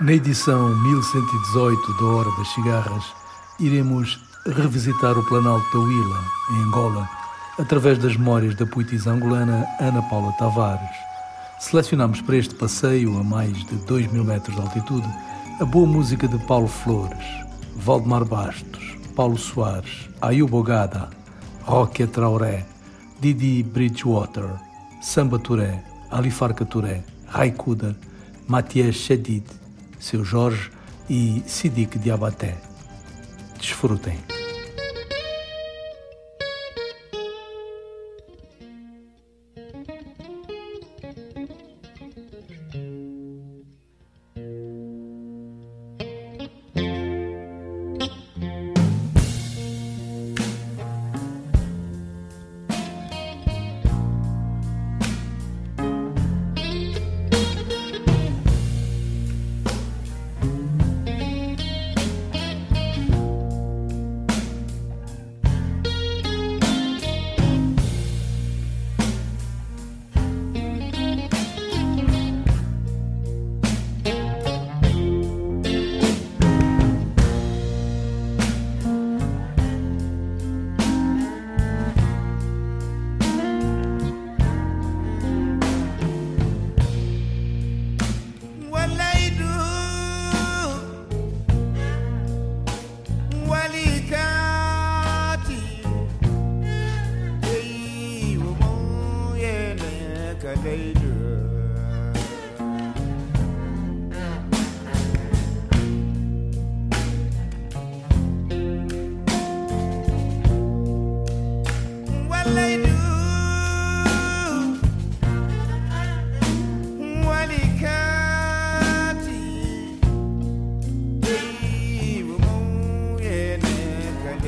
[0.00, 3.04] Na edição 1118 da Hora das Cigarras,
[3.58, 7.10] iremos revisitar o Planalto da Huila, em Angola,
[7.58, 10.88] através das memórias da poetisa angolana Ana Paula Tavares.
[11.58, 15.08] Selecionamos para este passeio, a mais de 2 mil metros de altitude,
[15.60, 17.26] a boa música de Paulo Flores,
[17.74, 21.10] Valdemar Bastos, Paulo Soares, Ayub Ogada,
[21.64, 22.64] Roque Traoré,
[23.20, 24.48] Didi Bridgewater,
[25.02, 27.96] Samba Touré, Alifarca Touré, Raikuda,
[28.46, 29.42] Matias Shadid,
[29.98, 30.70] Seu Jorge
[31.08, 32.56] e Sidik Diabaté.
[33.58, 34.37] Desfrutem.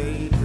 [0.00, 0.39] day.